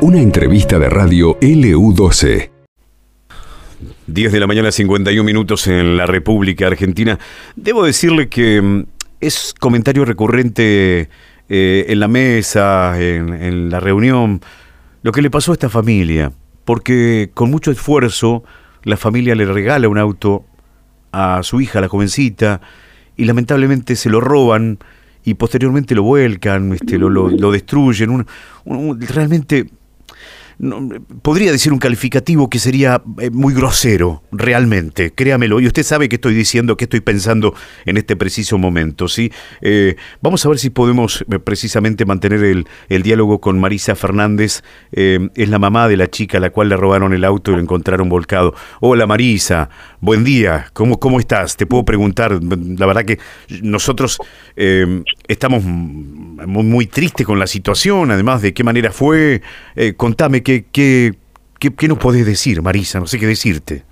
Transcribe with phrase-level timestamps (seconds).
[0.00, 2.50] Una entrevista de radio LU12.
[4.06, 7.18] 10 de la mañana, 51 minutos en la República Argentina.
[7.56, 8.84] Debo decirle que mm,
[9.20, 11.08] es comentario recurrente
[11.48, 14.40] eh, en la mesa, en, en la reunión,
[15.02, 16.32] lo que le pasó a esta familia,
[16.64, 18.44] porque con mucho esfuerzo
[18.84, 20.44] la familia le regala un auto
[21.12, 22.60] a su hija, la jovencita,
[23.16, 24.78] y lamentablemente se lo roban
[25.24, 28.10] y posteriormente lo vuelcan, este, lo, lo, lo destruyen.
[28.10, 28.26] Un,
[28.64, 29.66] un- realmente
[31.22, 35.60] podría decir un calificativo que sería eh, muy grosero, realmente, créamelo.
[35.60, 37.54] Y usted sabe que estoy diciendo, que estoy pensando
[37.86, 39.32] en este preciso momento, ¿sí?
[39.60, 44.62] Eh, vamos a ver si podemos eh, precisamente mantener el, el diálogo con Marisa Fernández.
[44.92, 47.60] es la mamá de la chica a la cual le robaron el auto y lo
[47.60, 48.54] encontraron volcado.
[48.80, 50.66] Hola Marisa, buen día.
[50.72, 51.56] ¿Cómo, cómo estás?
[51.56, 52.38] Te puedo preguntar.
[52.42, 53.18] La verdad que
[53.62, 54.18] nosotros
[54.54, 59.42] estamos muy, muy tristes con la situación, además de qué manera fue.
[59.96, 61.12] Contame qué, qué,
[61.58, 63.82] qué, qué nos podés decir, Marisa, no sé qué decirte.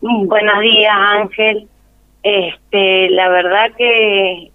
[0.00, 1.68] Mm, Buenos días, Ángel.
[2.22, 4.50] Este, la verdad que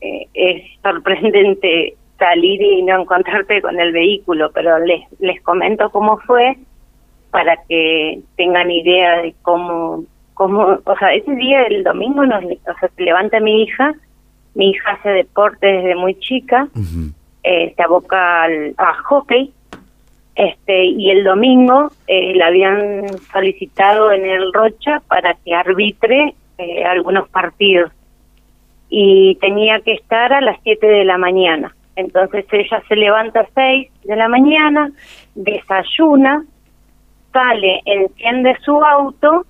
[0.00, 6.18] eh, es sorprendente salir y no encontrarte con el vehículo, pero les les comento cómo
[6.18, 6.56] fue
[7.30, 12.78] para que tengan idea de cómo cómo, o sea, ese día el domingo nos, o
[12.80, 13.94] sea, se levanta mi hija,
[14.54, 16.68] mi hija hace deporte desde muy chica,
[17.42, 19.52] eh, se aboca al, a hockey
[20.34, 26.84] este y el domingo eh, la habían solicitado en el Rocha para que arbitre eh,
[26.84, 27.92] algunos partidos
[28.88, 31.74] y tenía que estar a las 7 de la mañana.
[31.96, 34.90] Entonces ella se levanta a 6 de la mañana,
[35.34, 36.44] desayuna,
[37.32, 39.46] sale, enciende su auto,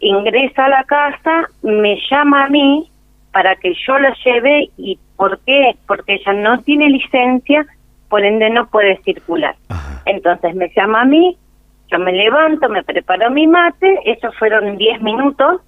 [0.00, 2.90] ingresa a la casa, me llama a mí
[3.32, 5.76] para que yo la lleve y ¿por qué?
[5.86, 7.66] Porque ella no tiene licencia,
[8.10, 9.54] por ende no puede circular.
[10.04, 11.38] Entonces me llama a mí,
[11.90, 15.62] yo me levanto, me preparo mi mate, esos fueron 10 minutos,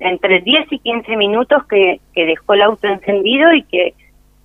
[0.00, 3.94] entre 10 y 15 minutos que, que dejó el auto encendido y que,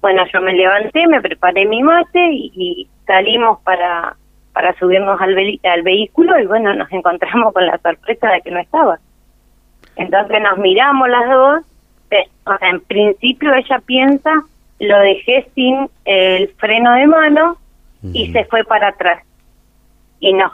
[0.02, 4.16] bueno, yo me levanté, me preparé mi mate y, y salimos para,
[4.54, 8.52] para subirnos al, ve- al vehículo y bueno, nos encontramos con la sorpresa de que
[8.52, 9.00] no estaba.
[9.96, 11.66] Entonces nos miramos las dos,
[12.12, 14.32] eh, o sea, en principio ella piensa,
[14.84, 17.58] lo dejé sin el freno de mano
[18.14, 19.24] y se fue para atrás.
[20.20, 20.52] Y no,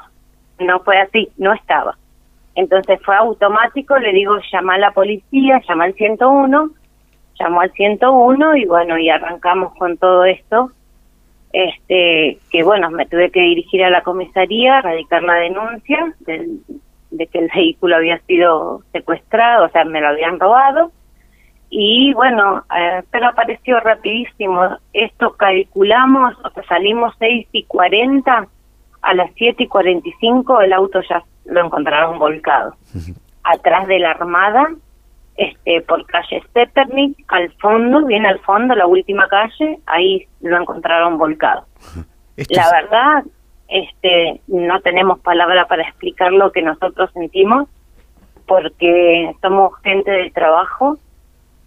[0.59, 1.97] no fue así, no estaba.
[2.55, 6.69] Entonces fue automático, le digo, llama a la policía, llama al 101,
[7.39, 10.71] llamó al 101 y bueno, y arrancamos con todo esto.
[11.51, 16.59] Este, que bueno, me tuve que dirigir a la comisaría, radicar la denuncia del-
[17.11, 20.91] de que el vehículo había sido secuestrado, o sea, me lo habían robado.
[21.69, 24.77] Y bueno, eh, pero apareció rapidísimo.
[24.93, 28.47] Esto calculamos, o sea, salimos 6 y 40,
[29.01, 32.75] a las 7 y 45 el auto ya lo encontraron volcado.
[33.43, 34.67] Atrás de la Armada,
[35.37, 41.17] este, por calle Stepernick, al fondo, bien al fondo, la última calle, ahí lo encontraron
[41.17, 41.65] volcado.
[42.35, 43.23] Esto La es- verdad,
[43.67, 47.67] este, no tenemos palabra para explicar lo que nosotros sentimos,
[48.47, 50.97] porque somos gente del trabajo,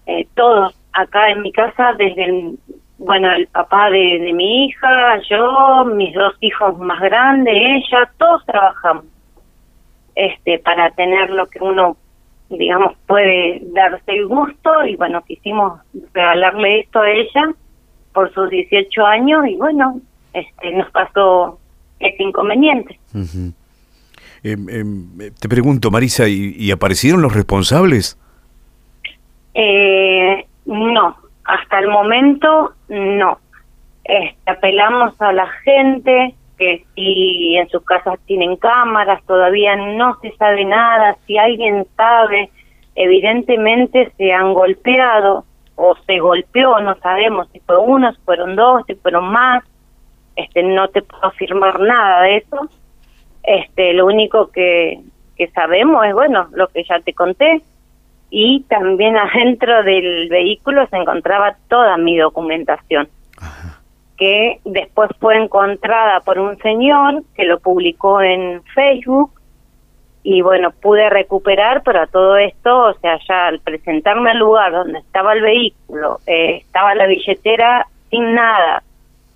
[0.06, 2.58] eh, todos acá en mi casa, desde el,
[2.98, 8.44] bueno, el papá de, de mi hija, yo, mis dos hijos más grandes, ella, todos
[8.46, 9.04] trabajamos,
[10.14, 11.96] este, para tener lo que uno,
[12.48, 15.80] digamos, puede darse el gusto, y bueno, quisimos
[16.12, 17.54] regalarle esto a ella
[18.12, 20.00] por sus 18 años, y bueno,
[20.32, 21.58] este, nos pasó
[21.98, 22.98] este inconveniente.
[24.44, 28.18] Em, em, te pregunto, Marisa, ¿y, y aparecieron los responsables?
[29.54, 33.38] Eh, no, hasta el momento no.
[34.04, 40.32] Este, apelamos a la gente que si en sus casas tienen cámaras, todavía no se
[40.36, 42.50] sabe nada, si alguien sabe,
[42.94, 45.44] evidentemente se han golpeado
[45.76, 49.64] o se golpeó, no sabemos si fue uno, si fueron dos, si fueron más,
[50.36, 52.68] este no te puedo afirmar nada de eso.
[53.42, 55.00] Este, lo único que,
[55.36, 57.62] que sabemos es bueno, lo que ya te conté,
[58.34, 63.08] y también adentro del vehículo se encontraba toda mi documentación
[64.16, 69.32] que después fue encontrada por un señor que lo publicó en Facebook
[70.22, 74.72] y bueno, pude recuperar, pero a todo esto, o sea, ya al presentarme al lugar
[74.72, 78.84] donde estaba el vehículo, eh, estaba la billetera sin nada,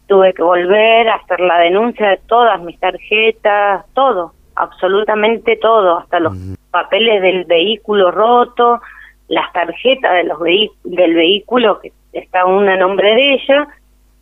[0.07, 6.21] tuve que volver a hacer la denuncia de todas mis tarjetas, todo, absolutamente todo, hasta
[6.21, 6.37] los
[6.71, 8.81] papeles del vehículo roto,
[9.29, 10.39] las tarjetas de los
[10.85, 13.69] del vehículo que está una a nombre de ella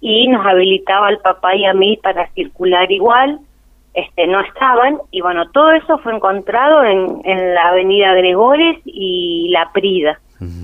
[0.01, 3.41] y nos habilitaba al papá y a mí para circular igual,
[3.95, 9.49] este, no estaban, y bueno, todo eso fue encontrado en, en la avenida Gregores y
[9.51, 10.21] La Prida,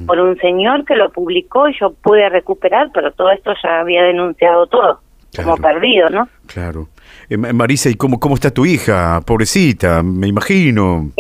[0.06, 4.02] por un señor que lo publicó y yo pude recuperar, pero todo esto ya había
[4.02, 5.00] denunciado todo,
[5.36, 6.28] como perdido, ¿no?
[6.46, 6.88] Claro.
[7.28, 9.20] Eh, Marisa, ¿y cómo, cómo está tu hija?
[9.26, 11.10] Pobrecita, me imagino.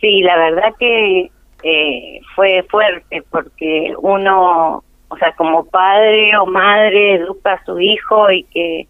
[0.00, 1.30] Sí, la verdad que
[1.62, 8.30] eh, fue fuerte porque uno, o sea, como padre o madre educa a su hijo
[8.30, 8.86] y que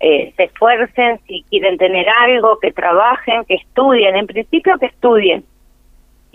[0.00, 5.44] eh, se esfuercen si quieren tener algo, que trabajen, que estudien, en principio que estudien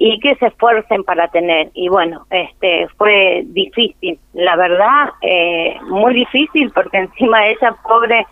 [0.05, 1.69] y que se esfuercen para tener.
[1.73, 8.27] Y bueno, este fue difícil, la verdad, eh, muy difícil porque encima de ella pobre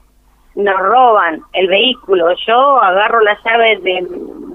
[0.55, 2.27] nos roban el vehículo.
[2.45, 4.05] Yo agarro la llave de,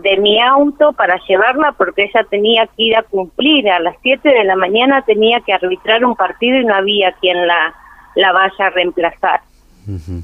[0.02, 3.66] de mi auto para llevarla porque ella tenía que ir a cumplir.
[3.70, 7.46] A las 7 de la mañana tenía que arbitrar un partido y no había quien
[7.46, 7.74] la,
[8.14, 9.40] la vaya a reemplazar.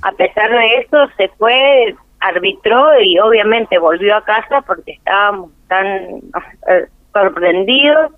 [0.03, 5.87] A pesar de eso, se fue, arbitró y obviamente volvió a casa porque estábamos tan
[6.69, 8.13] eh, sorprendidos.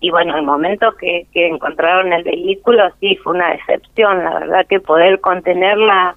[0.00, 4.24] Y bueno, el momento que, que encontraron el vehículo, sí, fue una decepción.
[4.24, 6.16] La verdad que poder contenerla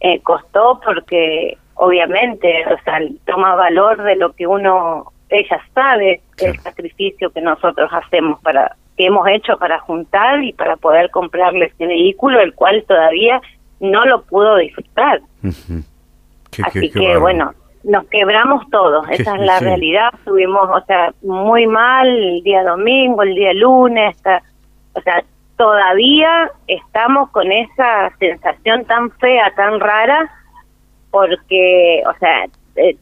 [0.00, 6.58] eh, costó porque obviamente, o sea, toma valor de lo que uno, ella sabe, el
[6.58, 11.86] sacrificio que nosotros hacemos para, que hemos hecho para juntar y para poder comprarle este
[11.86, 13.40] vehículo, el cual todavía
[13.80, 15.22] no lo pudo disfrutar.
[16.64, 17.52] Así que bueno,
[17.84, 23.22] nos quebramos todos, esa es la realidad, estuvimos, o sea, muy mal el día domingo,
[23.22, 24.16] el día lunes,
[24.94, 25.24] o sea,
[25.56, 30.30] todavía estamos con esa sensación tan fea, tan rara,
[31.10, 32.46] porque, o sea,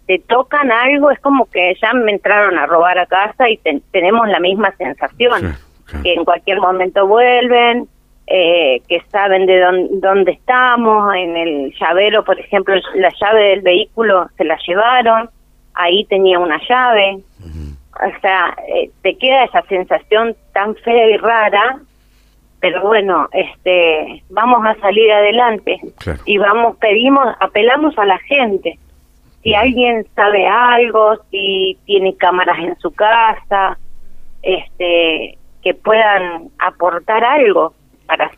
[0.06, 3.59] te, tocan algo, es como que ya me entraron a robar a casa y
[3.91, 5.56] tenemos la misma sensación,
[6.03, 7.89] que en cualquier momento vuelven,
[8.30, 13.60] eh, que saben de dónde, dónde estamos, en el llavero, por ejemplo, la llave del
[13.62, 15.30] vehículo se la llevaron,
[15.75, 21.80] ahí tenía una llave, o sea, eh, te queda esa sensación tan fea y rara
[22.60, 25.80] pero bueno, este, vamos a salir adelante.
[26.25, 28.78] Y vamos, pedimos, apelamos a la gente.
[29.42, 33.78] Si alguien sabe algo, si tiene cámaras en su casa,
[34.42, 37.75] este, que puedan aportar algo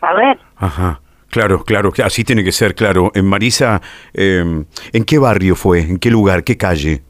[0.01, 0.39] saber.
[0.57, 1.01] Ajá.
[1.29, 3.13] Claro, claro, así tiene que ser, claro.
[3.15, 3.81] En Marisa,
[4.13, 5.81] em, ¿en qué barrio fue?
[5.81, 6.43] ¿En qué lugar?
[6.43, 7.03] ¿Qué calle?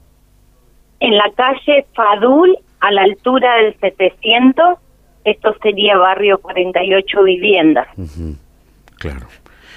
[1.00, 4.78] En la calle Fadul, a la altura del 700,
[5.25, 7.88] esto sería barrio 48 viviendas.
[8.98, 9.26] Claro.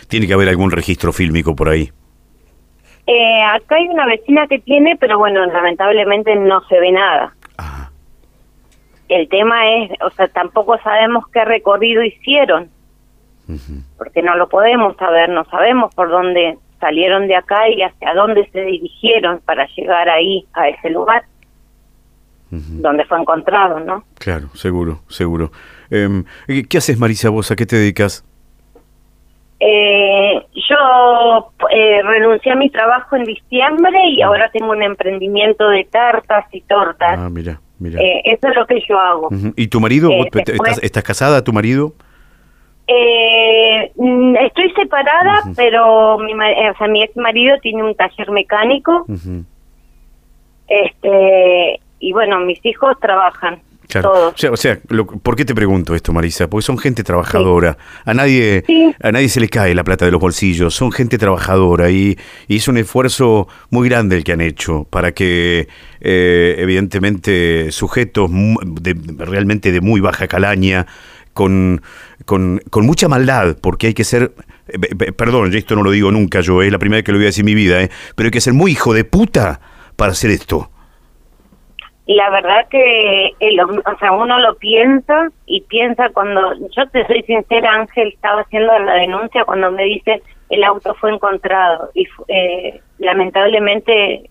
[0.09, 1.89] Tiene que haber algún registro fílmico por ahí.
[3.07, 7.33] Eh, acá hay una vecina que tiene, pero bueno, lamentablemente no se ve nada.
[9.09, 12.69] El tema es, o sea, tampoco sabemos qué recorrido hicieron,
[13.97, 18.47] porque no lo podemos saber, no sabemos por dónde salieron de acá y hacia dónde
[18.51, 21.23] se dirigieron para llegar ahí, a ese lugar
[22.53, 24.03] donde fue encontrado, ¿no?
[24.15, 25.51] Claro, seguro, seguro.
[25.89, 26.23] Em,
[26.69, 27.49] ¿Qué haces, Marisa, vos?
[27.51, 28.23] ¿A qué te dedicas?
[29.59, 34.27] Eh, yo eh, renuncié a mi trabajo en diciembre y ah.
[34.27, 37.17] ahora tengo un emprendimiento de tartas y tortas.
[37.17, 38.01] Ah, mira, mira.
[38.01, 39.29] Eh, eso es lo que yo hago.
[39.55, 40.09] ¿Y tu marido?
[40.81, 41.93] ¿Estás, casada, tu marido?
[42.87, 49.05] Mm, estoy separada, pero mi, o sea, mi ex marido tiene un taller mecánico.
[50.67, 53.61] Este y bueno, mis hijos trabajan.
[54.01, 54.43] Todos.
[54.45, 54.79] O sea,
[55.21, 56.49] ¿por qué te pregunto esto, Marisa?
[56.49, 57.77] Porque son gente trabajadora.
[58.05, 58.63] A nadie
[59.01, 60.73] a nadie se le cae la plata de los bolsillos.
[60.73, 62.17] Son gente trabajadora y,
[62.47, 65.67] y es un esfuerzo muy grande el que han hecho para que,
[66.01, 68.31] eh, evidentemente, sujetos
[68.81, 70.87] de, realmente de muy baja calaña,
[71.33, 71.81] con,
[72.25, 74.31] con, con, mucha maldad, porque hay que ser,
[74.67, 77.25] eh, perdón, esto no lo digo nunca yo, es la primera vez que lo voy
[77.25, 79.59] a decir en mi vida, eh, pero hay que ser muy hijo de puta
[79.95, 80.69] para hacer esto
[82.05, 87.23] la verdad que el, o sea, uno lo piensa y piensa cuando, yo te soy
[87.23, 92.81] sincera, Ángel estaba haciendo la denuncia cuando me dice el auto fue encontrado y eh,
[92.99, 94.29] lamentablemente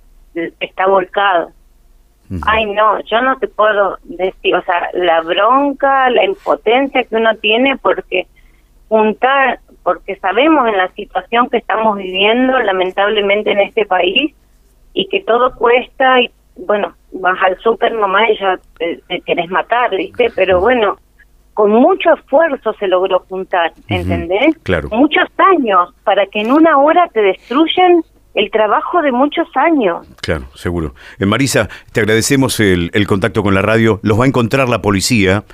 [0.61, 1.51] está volcado.
[2.47, 7.35] Ay, no, yo no te puedo decir, o sea, la bronca, la impotencia que uno
[7.37, 8.27] tiene porque
[8.89, 14.35] juntar, porque sabemos en la situación que estamos viviendo, lamentablemente en este país,
[14.95, 19.91] y que todo cuesta y bueno, vas al súper nomás y ya te, quieres matar,
[19.97, 20.31] ¿viste?
[20.35, 20.99] Pero bueno,
[21.55, 24.57] con mucho esfuerzo se logró juntar, ¿entendés?
[24.63, 24.89] Claro.
[24.91, 28.03] Muchos años, para que en una hora te destruyen
[28.35, 30.07] el trabajo de muchos años.
[30.21, 30.95] Claro, seguro.
[31.19, 34.01] Eh, Marisa, te agradecemos el, contacto con la radio.
[34.03, 35.45] Los va a encontrar la policía,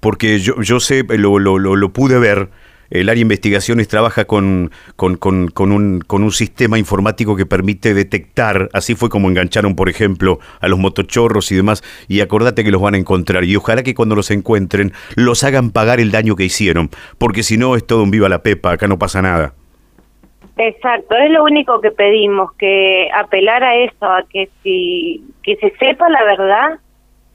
[0.00, 2.50] porque yo, yo sé, lo, lo, lo, lo pude ver
[2.90, 7.46] el área de investigaciones trabaja con, con, con, con, un, con un sistema informático que
[7.46, 12.64] permite detectar, así fue como engancharon, por ejemplo, a los motochorros y demás, y acordate
[12.64, 16.10] que los van a encontrar, y ojalá que cuando los encuentren los hagan pagar el
[16.10, 19.22] daño que hicieron, porque si no es todo un viva la pepa, acá no pasa
[19.22, 19.54] nada.
[20.56, 25.70] Exacto, es lo único que pedimos, que apelar a eso, a que si que se
[25.76, 26.78] sepa la verdad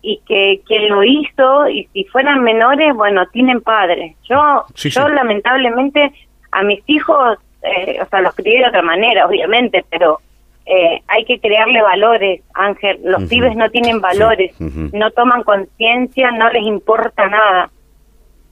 [0.01, 4.16] y que quien lo hizo y si fueran menores, bueno, tienen padres.
[4.28, 6.12] Yo, yo lamentablemente
[6.51, 10.20] a mis hijos, eh, o sea, los crié de otra manera, obviamente, pero
[10.66, 13.00] eh, hay que crearle valores, Ángel.
[13.04, 17.70] Los pibes no tienen valores, no toman conciencia, no les importa nada.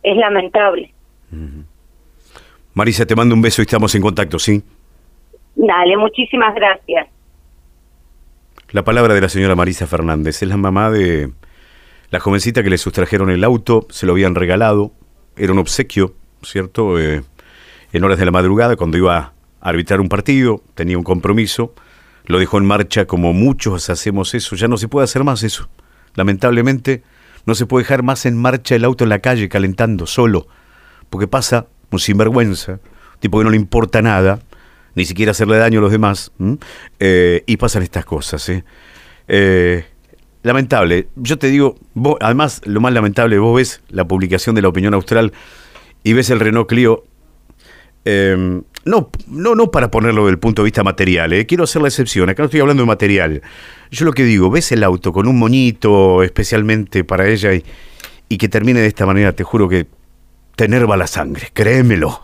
[0.03, 0.93] Es lamentable.
[2.79, 4.63] Marisa, te mando un beso y estamos en contacto, ¿sí?
[5.53, 7.07] Dale, muchísimas gracias.
[8.71, 11.29] La palabra de la señora Marisa Fernández es la mamá de
[12.09, 14.93] la jovencita que le sustrajeron el auto, se lo habían regalado,
[15.35, 16.97] era un obsequio, ¿cierto?
[16.97, 17.21] Eh,
[17.91, 21.73] en horas de la madrugada, cuando iba a arbitrar un partido, tenía un compromiso,
[22.27, 25.67] lo dejó en marcha como muchos hacemos eso, ya no se puede hacer más eso.
[26.15, 27.03] Lamentablemente,
[27.45, 30.47] no se puede dejar más en marcha el auto en la calle calentando solo,
[31.09, 32.79] porque pasa un sinvergüenza,
[33.19, 34.39] tipo que no le importa nada,
[34.95, 36.31] ni siquiera hacerle daño a los demás,
[36.99, 38.49] eh, y pasan estas cosas.
[38.49, 38.63] ¿eh?
[40.43, 41.75] lamentable, yo te digo,
[42.21, 45.33] además lo más lamentable, vos ves la publicación de la opinión austral
[46.03, 47.03] y ves el Renault Clio,
[48.05, 51.45] em, no, no, no para ponerlo del punto de vista material, ¿eh?
[51.45, 53.41] quiero hacer la excepción, acá no estoy hablando de material,
[53.91, 57.65] yo lo que digo, ves el auto con un moñito especialmente para ella y,
[58.29, 59.87] y que termine de esta manera, te juro que
[60.59, 62.19] te enerva la sangre, créemelo.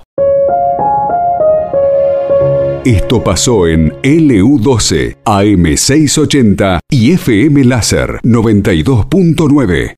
[2.83, 9.93] Esto pasó en LU12, AM680 y FM Láser 92.9.